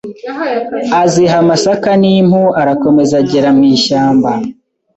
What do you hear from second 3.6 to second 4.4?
ishyamba,